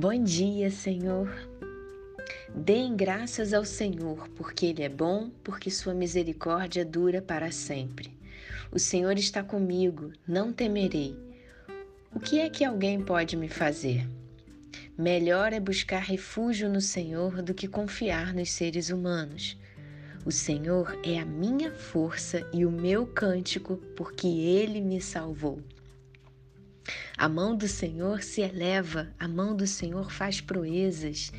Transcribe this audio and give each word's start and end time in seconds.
Bom 0.00 0.24
dia, 0.24 0.70
Senhor. 0.70 1.30
Deem 2.54 2.96
graças 2.96 3.52
ao 3.52 3.66
Senhor, 3.66 4.30
porque 4.30 4.64
Ele 4.64 4.82
é 4.82 4.88
bom, 4.88 5.30
porque 5.44 5.70
Sua 5.70 5.92
misericórdia 5.92 6.86
dura 6.86 7.20
para 7.20 7.52
sempre. 7.52 8.10
O 8.72 8.78
Senhor 8.78 9.18
está 9.18 9.42
comigo, 9.42 10.10
não 10.26 10.54
temerei. 10.54 11.14
O 12.14 12.18
que 12.18 12.40
é 12.40 12.48
que 12.48 12.64
alguém 12.64 13.04
pode 13.04 13.36
me 13.36 13.46
fazer? 13.46 14.08
Melhor 14.96 15.52
é 15.52 15.60
buscar 15.60 16.00
refúgio 16.00 16.70
no 16.70 16.80
Senhor 16.80 17.42
do 17.42 17.52
que 17.52 17.68
confiar 17.68 18.32
nos 18.32 18.50
seres 18.52 18.88
humanos. 18.88 19.58
O 20.24 20.32
Senhor 20.32 20.98
é 21.04 21.18
a 21.18 21.26
minha 21.26 21.72
força 21.72 22.48
e 22.54 22.64
o 22.64 22.70
meu 22.70 23.06
cântico, 23.06 23.76
porque 23.94 24.26
Ele 24.26 24.80
me 24.80 24.98
salvou. 24.98 25.60
A 27.16 27.28
mão 27.28 27.56
do 27.56 27.68
Senhor 27.68 28.22
se 28.22 28.40
eleva, 28.40 29.12
a 29.18 29.28
mão 29.28 29.54
do 29.54 29.66
Senhor 29.66 30.10
faz 30.10 30.40
proezas. 30.40 31.32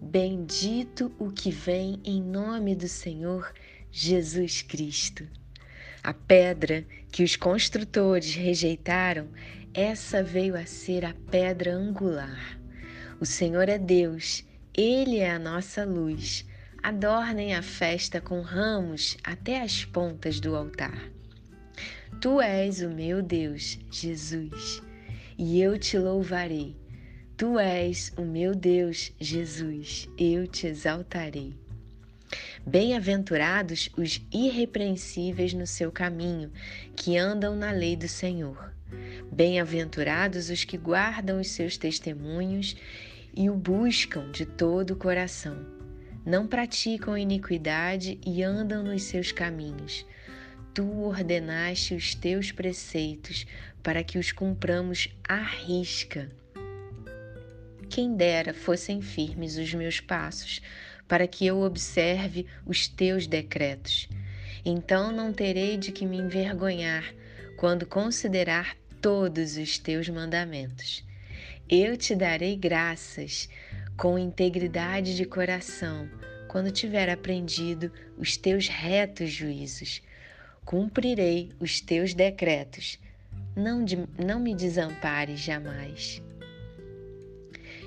Bendito 0.00 1.12
o 1.18 1.30
que 1.30 1.50
vem 1.50 2.00
em 2.04 2.22
nome 2.22 2.74
do 2.74 2.88
Senhor 2.88 3.52
Jesus 3.92 4.62
Cristo. 4.62 5.26
A 6.02 6.14
pedra 6.14 6.86
que 7.12 7.22
os 7.22 7.36
construtores 7.36 8.34
rejeitaram, 8.34 9.28
essa 9.74 10.22
veio 10.22 10.56
a 10.56 10.64
ser 10.64 11.04
a 11.04 11.14
pedra 11.30 11.74
angular. 11.74 12.58
O 13.20 13.26
Senhor 13.26 13.68
é 13.68 13.78
Deus, 13.78 14.44
Ele 14.74 15.18
é 15.18 15.30
a 15.30 15.38
nossa 15.38 15.84
luz. 15.84 16.46
Adornem 16.82 17.54
a 17.54 17.60
festa 17.60 18.20
com 18.20 18.40
ramos 18.40 19.18
até 19.22 19.60
as 19.60 19.84
pontas 19.84 20.40
do 20.40 20.56
altar. 20.56 21.10
Tu 22.20 22.38
és 22.38 22.82
o 22.82 22.90
meu 22.90 23.22
Deus, 23.22 23.78
Jesus, 23.90 24.82
e 25.38 25.58
eu 25.62 25.78
te 25.78 25.96
louvarei. 25.96 26.76
Tu 27.34 27.58
és 27.58 28.12
o 28.14 28.20
meu 28.20 28.54
Deus, 28.54 29.10
Jesus, 29.18 30.06
eu 30.18 30.46
te 30.46 30.66
exaltarei. 30.66 31.54
Bem-aventurados 32.66 33.88
os 33.96 34.20
irrepreensíveis 34.30 35.54
no 35.54 35.66
seu 35.66 35.90
caminho, 35.90 36.52
que 36.94 37.16
andam 37.16 37.56
na 37.56 37.70
lei 37.70 37.96
do 37.96 38.06
Senhor. 38.06 38.74
Bem-aventurados 39.32 40.50
os 40.50 40.62
que 40.62 40.76
guardam 40.76 41.40
os 41.40 41.48
seus 41.48 41.78
testemunhos 41.78 42.76
e 43.34 43.48
o 43.48 43.54
buscam 43.54 44.30
de 44.30 44.44
todo 44.44 44.90
o 44.90 44.96
coração. 44.96 45.56
Não 46.26 46.46
praticam 46.46 47.16
iniquidade 47.16 48.20
e 48.26 48.42
andam 48.42 48.82
nos 48.82 49.04
seus 49.04 49.32
caminhos 49.32 50.04
tu 50.74 51.02
ordenaste 51.02 51.94
os 51.94 52.14
teus 52.14 52.52
preceitos 52.52 53.46
para 53.82 54.04
que 54.04 54.18
os 54.18 54.32
cumpramos 54.32 55.08
à 55.28 55.36
risca. 55.36 56.30
Quem 57.88 58.14
dera 58.16 58.54
fossem 58.54 59.02
firmes 59.02 59.56
os 59.56 59.74
meus 59.74 60.00
passos, 60.00 60.60
para 61.08 61.26
que 61.26 61.44
eu 61.44 61.60
observe 61.60 62.46
os 62.64 62.86
teus 62.86 63.26
decretos. 63.26 64.08
Então 64.64 65.10
não 65.10 65.32
terei 65.32 65.76
de 65.76 65.90
que 65.90 66.06
me 66.06 66.18
envergonhar 66.18 67.12
quando 67.56 67.86
considerar 67.86 68.76
todos 69.00 69.56
os 69.56 69.78
teus 69.78 70.08
mandamentos. 70.08 71.04
Eu 71.68 71.96
te 71.96 72.14
darei 72.14 72.56
graças 72.56 73.48
com 73.96 74.18
integridade 74.18 75.16
de 75.16 75.24
coração 75.24 76.08
quando 76.48 76.70
tiver 76.70 77.08
aprendido 77.08 77.92
os 78.16 78.36
teus 78.36 78.68
retos 78.68 79.30
juízos 79.30 80.02
cumprirei 80.64 81.50
os 81.58 81.80
teus 81.80 82.14
decretos. 82.14 82.98
Não, 83.56 83.84
de, 83.84 83.98
não 84.18 84.38
me 84.38 84.54
desampares 84.54 85.40
jamais. 85.40 86.22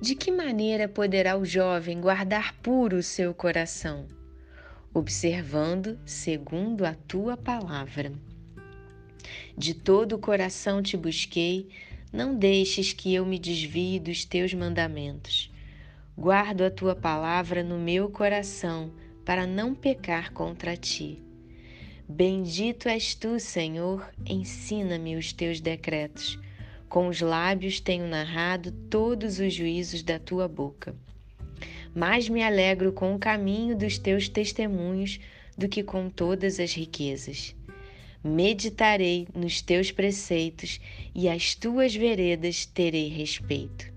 De 0.00 0.14
que 0.14 0.30
maneira 0.30 0.88
poderá 0.88 1.36
o 1.36 1.44
jovem 1.44 2.00
guardar 2.00 2.54
puro 2.62 2.98
o 2.98 3.02
seu 3.02 3.34
coração? 3.34 4.06
Observando 4.94 5.98
segundo 6.06 6.84
a 6.84 6.94
tua 6.94 7.36
palavra. 7.36 8.12
De 9.56 9.74
todo 9.74 10.14
o 10.14 10.18
coração 10.18 10.80
te 10.80 10.96
busquei, 10.96 11.68
não 12.12 12.34
deixes 12.34 12.92
que 12.92 13.12
eu 13.12 13.26
me 13.26 13.38
desvie 13.38 13.98
dos 13.98 14.24
teus 14.24 14.54
mandamentos. 14.54 15.52
Guardo 16.16 16.62
a 16.62 16.70
tua 16.70 16.94
palavra 16.94 17.62
no 17.62 17.78
meu 17.78 18.08
coração, 18.08 18.92
para 19.24 19.46
não 19.46 19.74
pecar 19.74 20.32
contra 20.32 20.76
ti. 20.76 21.22
Bendito 22.10 22.88
és 22.88 23.14
tu, 23.14 23.38
Senhor, 23.38 24.10
ensina-me 24.24 25.14
os 25.14 25.30
teus 25.30 25.60
decretos. 25.60 26.38
Com 26.88 27.06
os 27.08 27.20
lábios 27.20 27.80
tenho 27.80 28.06
narrado 28.08 28.72
todos 28.72 29.38
os 29.38 29.52
juízos 29.52 30.02
da 30.02 30.18
tua 30.18 30.48
boca. 30.48 30.96
Mais 31.94 32.26
me 32.26 32.42
alegro 32.42 32.94
com 32.94 33.14
o 33.14 33.18
caminho 33.18 33.76
dos 33.76 33.98
teus 33.98 34.26
testemunhos 34.26 35.20
do 35.56 35.68
que 35.68 35.82
com 35.82 36.08
todas 36.08 36.58
as 36.58 36.72
riquezas. 36.72 37.54
Meditarei 38.24 39.28
nos 39.34 39.60
teus 39.60 39.90
preceitos 39.92 40.80
e 41.14 41.28
às 41.28 41.54
tuas 41.54 41.94
veredas 41.94 42.64
terei 42.64 43.08
respeito. 43.08 43.92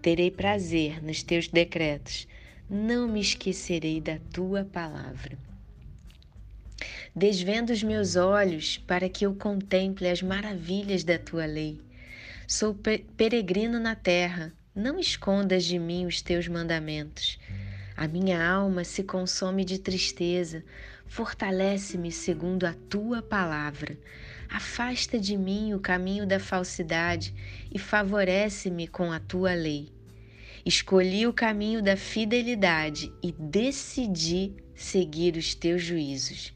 Terei 0.00 0.30
prazer 0.30 1.04
nos 1.04 1.22
teus 1.22 1.46
decretos, 1.46 2.26
não 2.70 3.06
me 3.06 3.20
esquecerei 3.20 4.00
da 4.00 4.18
tua 4.32 4.64
palavra. 4.64 5.36
Desvendo 7.14 7.72
os 7.72 7.82
meus 7.82 8.16
olhos 8.16 8.78
para 8.86 9.08
que 9.08 9.24
eu 9.24 9.34
contemple 9.34 10.08
as 10.08 10.20
maravilhas 10.20 11.02
da 11.04 11.18
tua 11.18 11.46
lei. 11.46 11.80
Sou 12.46 12.76
peregrino 13.16 13.80
na 13.80 13.94
terra, 13.94 14.52
não 14.74 14.98
escondas 14.98 15.64
de 15.64 15.78
mim 15.78 16.06
os 16.06 16.20
teus 16.20 16.46
mandamentos. 16.46 17.38
A 17.96 18.06
minha 18.06 18.46
alma 18.46 18.84
se 18.84 19.02
consome 19.02 19.64
de 19.64 19.78
tristeza, 19.78 20.62
fortalece-me 21.06 22.12
segundo 22.12 22.66
a 22.66 22.74
tua 22.90 23.22
palavra. 23.22 23.98
Afasta 24.50 25.18
de 25.18 25.36
mim 25.36 25.72
o 25.72 25.80
caminho 25.80 26.26
da 26.26 26.38
falsidade 26.38 27.34
e 27.72 27.78
favorece-me 27.78 28.86
com 28.86 29.10
a 29.10 29.18
tua 29.18 29.54
lei. 29.54 29.88
Escolhi 30.64 31.26
o 31.26 31.32
caminho 31.32 31.82
da 31.82 31.96
fidelidade 31.96 33.10
e 33.22 33.32
decidi 33.32 34.52
seguir 34.74 35.36
os 35.36 35.54
teus 35.54 35.82
juízos. 35.82 36.52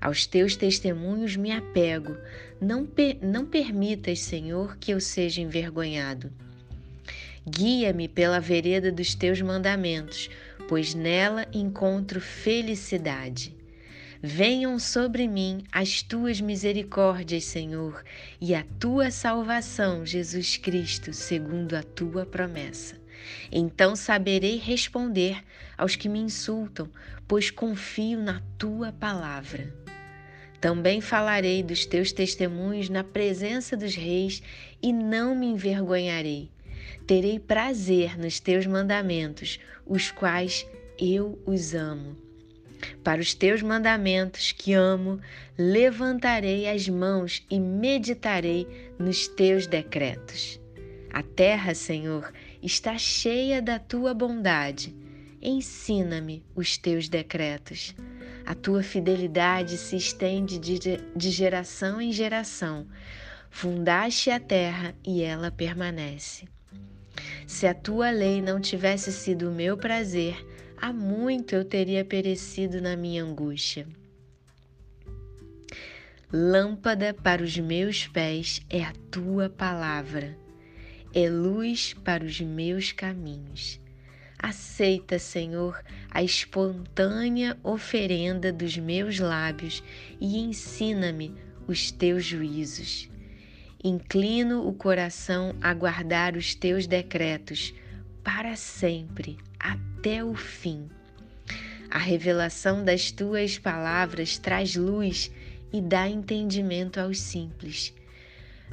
Aos 0.00 0.26
teus 0.26 0.56
testemunhos 0.56 1.36
me 1.36 1.50
apego. 1.50 2.16
Não, 2.60 2.86
per 2.86 3.18
não 3.20 3.44
permitas, 3.44 4.20
Senhor, 4.20 4.76
que 4.78 4.92
eu 4.92 5.00
seja 5.00 5.40
envergonhado. 5.40 6.32
Guia-me 7.48 8.08
pela 8.08 8.40
vereda 8.40 8.92
dos 8.92 9.14
teus 9.14 9.40
mandamentos, 9.40 10.28
pois 10.68 10.94
nela 10.94 11.46
encontro 11.52 12.20
felicidade. 12.20 13.56
Venham 14.20 14.78
sobre 14.78 15.28
mim 15.28 15.64
as 15.70 16.02
tuas 16.02 16.40
misericórdias, 16.40 17.44
Senhor, 17.44 18.04
e 18.40 18.54
a 18.54 18.64
tua 18.78 19.10
salvação, 19.10 20.04
Jesus 20.04 20.56
Cristo, 20.56 21.12
segundo 21.12 21.74
a 21.74 21.82
tua 21.82 22.26
promessa. 22.26 22.96
Então 23.50 23.96
saberei 23.96 24.56
responder 24.56 25.42
aos 25.76 25.96
que 25.96 26.08
me 26.08 26.18
insultam, 26.18 26.88
pois 27.26 27.50
confio 27.50 28.20
na 28.20 28.42
tua 28.58 28.92
palavra. 28.92 29.72
Também 30.60 31.00
falarei 31.00 31.62
dos 31.62 31.86
teus 31.86 32.12
testemunhos 32.12 32.88
na 32.88 33.04
presença 33.04 33.76
dos 33.76 33.94
reis 33.94 34.42
e 34.82 34.92
não 34.92 35.34
me 35.34 35.46
envergonharei. 35.46 36.50
Terei 37.06 37.38
prazer 37.38 38.18
nos 38.18 38.40
teus 38.40 38.66
mandamentos, 38.66 39.60
os 39.86 40.10
quais 40.10 40.66
eu 40.98 41.40
os 41.46 41.74
amo. 41.74 42.16
Para 43.02 43.20
os 43.20 43.34
teus 43.34 43.62
mandamentos 43.62 44.52
que 44.52 44.72
amo, 44.72 45.20
levantarei 45.56 46.68
as 46.68 46.88
mãos 46.88 47.44
e 47.50 47.58
meditarei 47.58 48.66
nos 48.98 49.26
teus 49.28 49.66
decretos. 49.66 50.60
A 51.12 51.22
terra, 51.22 51.74
Senhor, 51.74 52.32
está 52.62 52.98
cheia 52.98 53.62
da 53.62 53.78
tua 53.78 54.12
bondade. 54.12 54.94
Ensina-me 55.40 56.44
os 56.54 56.76
teus 56.76 57.08
decretos. 57.08 57.94
A 58.44 58.54
tua 58.54 58.82
fidelidade 58.82 59.76
se 59.76 59.96
estende 59.96 60.58
de, 60.58 61.30
geração 61.30 62.00
em 62.00 62.12
geração. 62.12 62.86
Fundaste 63.50 64.30
a 64.30 64.40
terra 64.40 64.94
e 65.06 65.22
ela 65.22 65.50
permanece. 65.50 66.48
Se 67.46 67.66
a 67.66 67.74
tua 67.74 68.10
lei 68.10 68.42
não 68.42 68.60
tivesse 68.60 69.12
sido 69.12 69.48
o 69.48 69.54
meu 69.54 69.76
prazer, 69.76 70.36
há 70.76 70.92
muito 70.92 71.54
eu 71.54 71.64
teria 71.64 72.04
perecido 72.04 72.80
na 72.80 72.96
minha 72.96 73.22
angústia. 73.22 73.86
Lâmpada 76.32 77.14
para 77.14 77.42
os 77.42 77.56
meus 77.56 78.06
pés 78.06 78.60
é 78.68 78.82
a 78.82 78.92
tua 79.10 79.48
palavra, 79.48 80.36
é 81.14 81.28
luz 81.28 81.94
para 82.04 82.24
os 82.24 82.40
meus 82.40 82.92
caminhos. 82.92 83.80
Aceita, 84.38 85.18
Senhor, 85.18 85.82
a 86.10 86.22
espontânea 86.22 87.58
oferenda 87.62 88.52
dos 88.52 88.76
meus 88.76 89.18
lábios 89.18 89.82
e 90.20 90.38
ensina-me 90.38 91.34
os 91.66 91.90
teus 91.90 92.24
juízos. 92.24 93.10
Inclino 93.82 94.66
o 94.66 94.72
coração 94.72 95.54
a 95.60 95.74
guardar 95.74 96.36
os 96.36 96.54
teus 96.54 96.86
decretos 96.86 97.74
para 98.22 98.54
sempre, 98.56 99.38
até 99.58 100.22
o 100.22 100.34
fim. 100.34 100.88
A 101.90 101.98
revelação 101.98 102.84
das 102.84 103.10
tuas 103.10 103.58
palavras 103.58 104.38
traz 104.38 104.76
luz 104.76 105.30
e 105.72 105.80
dá 105.80 106.08
entendimento 106.08 107.00
aos 107.00 107.18
simples. 107.18 107.94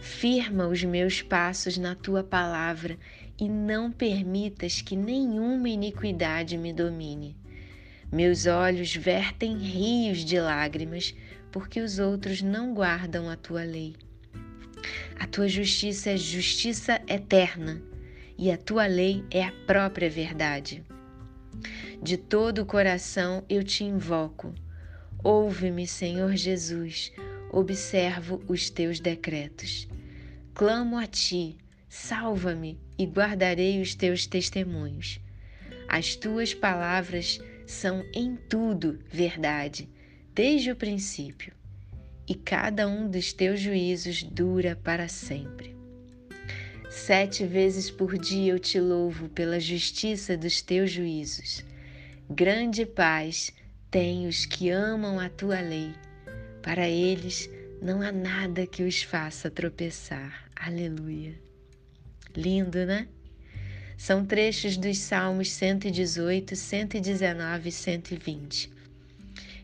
Firma 0.00 0.66
os 0.66 0.82
meus 0.82 1.22
passos 1.22 1.76
na 1.76 1.94
tua 1.94 2.24
palavra 2.24 2.98
e 3.38 3.48
não 3.48 3.90
permitas 3.90 4.80
que 4.80 4.96
nenhuma 4.96 5.68
iniquidade 5.68 6.56
me 6.56 6.72
domine. 6.72 7.36
Meus 8.10 8.46
olhos 8.46 8.94
vertem 8.94 9.56
rios 9.56 10.24
de 10.24 10.38
lágrimas, 10.40 11.14
porque 11.50 11.80
os 11.80 11.98
outros 11.98 12.42
não 12.42 12.74
guardam 12.74 13.28
a 13.28 13.36
tua 13.36 13.64
lei. 13.64 13.94
A 15.18 15.26
tua 15.26 15.48
justiça 15.48 16.10
é 16.10 16.16
justiça 16.16 17.00
eterna, 17.06 17.82
e 18.36 18.50
a 18.50 18.56
tua 18.56 18.86
lei 18.86 19.24
é 19.30 19.44
a 19.44 19.52
própria 19.66 20.10
verdade. 20.10 20.82
De 22.02 22.16
todo 22.16 22.62
o 22.62 22.66
coração 22.66 23.44
eu 23.48 23.62
te 23.62 23.84
invoco. 23.84 24.54
Ouve-me, 25.22 25.86
Senhor 25.86 26.34
Jesus, 26.34 27.12
observo 27.52 28.42
os 28.48 28.70
teus 28.70 28.98
decretos. 28.98 29.86
Clamo 30.54 30.96
a 30.96 31.06
ti, 31.06 31.58
salva-me 31.88 32.80
e 32.98 33.04
guardarei 33.04 33.80
os 33.80 33.94
teus 33.94 34.26
testemunhos. 34.26 35.20
As 35.88 36.16
tuas 36.16 36.54
palavras 36.54 37.38
são 37.66 38.04
em 38.14 38.34
tudo 38.34 38.98
verdade, 39.10 39.88
desde 40.34 40.70
o 40.70 40.76
princípio, 40.76 41.52
e 42.26 42.34
cada 42.34 42.88
um 42.88 43.08
dos 43.08 43.32
teus 43.32 43.60
juízos 43.60 44.22
dura 44.22 44.74
para 44.74 45.06
sempre. 45.08 45.76
Sete 46.90 47.46
vezes 47.46 47.90
por 47.90 48.18
dia 48.18 48.52
eu 48.52 48.58
te 48.58 48.78
louvo 48.78 49.28
pela 49.30 49.58
justiça 49.58 50.36
dos 50.36 50.60
teus 50.60 50.90
juízos. 50.90 51.64
Grande 52.28 52.84
paz 52.84 53.50
tem 53.90 54.26
os 54.26 54.44
que 54.44 54.68
amam 54.70 55.18
a 55.18 55.28
tua 55.28 55.60
lei. 55.60 55.92
Para 56.62 56.88
eles 56.88 57.50
não 57.82 58.00
há 58.00 58.12
nada 58.12 58.66
que 58.66 58.84
os 58.84 59.02
faça 59.02 59.50
tropeçar. 59.50 60.48
Aleluia. 60.54 61.34
Lindo, 62.36 62.86
né? 62.86 63.08
São 63.98 64.24
trechos 64.24 64.76
dos 64.76 64.98
Salmos 64.98 65.50
118, 65.50 66.54
119 66.54 67.68
e 67.68 67.72
120. 67.72 68.72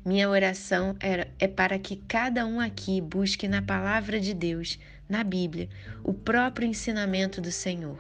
Minha 0.05 0.29
oração 0.29 0.97
é 1.39 1.47
para 1.47 1.79
que 1.79 1.97
cada 2.09 2.47
um 2.47 2.61
aqui 2.61 3.01
busque 3.01 3.47
na 3.47 3.63
palavra 3.63 4.21
de 4.21 4.35
Deus, 4.35 4.79
na 5.09 5.23
Bíblia, 5.23 5.69
o 6.03 6.13
próprio 6.13 6.67
ensinamento 6.67 7.41
do 7.41 7.53
Senhor. 7.53 7.99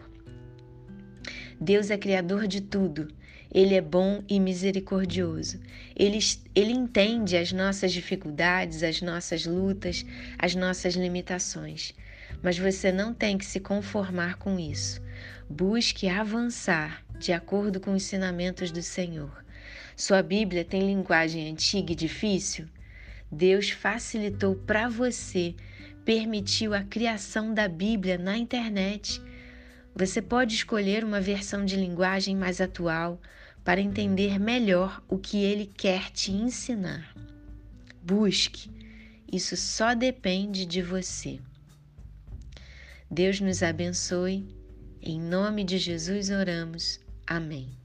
Deus 1.60 1.90
é 1.90 1.98
criador 1.98 2.46
de 2.46 2.60
tudo. 2.60 3.08
Ele 3.52 3.74
é 3.74 3.80
bom 3.80 4.22
e 4.28 4.38
misericordioso. 4.38 5.58
Ele, 5.96 6.18
ele 6.54 6.72
entende 6.72 7.36
as 7.36 7.52
nossas 7.52 7.92
dificuldades, 7.92 8.82
as 8.82 9.00
nossas 9.00 9.46
lutas, 9.46 10.04
as 10.38 10.54
nossas 10.54 10.94
limitações. 10.94 11.94
Mas 12.42 12.58
você 12.58 12.92
não 12.92 13.14
tem 13.14 13.38
que 13.38 13.46
se 13.46 13.58
conformar 13.58 14.36
com 14.36 14.58
isso. 14.58 15.00
Busque 15.48 16.08
avançar 16.08 17.02
de 17.18 17.32
acordo 17.32 17.80
com 17.80 17.92
os 17.92 18.02
ensinamentos 18.02 18.70
do 18.70 18.82
Senhor. 18.82 19.44
Sua 19.96 20.22
Bíblia 20.22 20.64
tem 20.64 20.82
linguagem 20.82 21.50
antiga 21.50 21.92
e 21.92 21.96
difícil? 21.96 22.66
Deus 23.30 23.70
facilitou 23.70 24.54
para 24.54 24.88
você, 24.88 25.54
permitiu 26.04 26.72
a 26.72 26.82
criação 26.82 27.52
da 27.52 27.66
Bíblia 27.66 28.16
na 28.16 28.36
internet. 28.36 29.20
Você 29.98 30.22
pode 30.22 30.54
escolher 30.54 31.02
uma 31.02 31.20
versão 31.20 31.64
de 31.64 31.74
linguagem 31.74 32.36
mais 32.36 32.60
atual 32.60 33.20
para 33.64 33.80
entender 33.80 34.38
melhor 34.38 35.02
o 35.08 35.18
que 35.18 35.38
ele 35.38 35.66
quer 35.66 36.12
te 36.12 36.30
ensinar. 36.30 37.12
Busque, 38.00 38.70
isso 39.30 39.56
só 39.56 39.94
depende 39.94 40.64
de 40.64 40.80
você. 40.82 41.40
Deus 43.10 43.40
nos 43.40 43.60
abençoe. 43.60 44.46
Em 45.02 45.20
nome 45.20 45.64
de 45.64 45.78
Jesus 45.78 46.30
oramos. 46.30 47.00
Amém. 47.26 47.77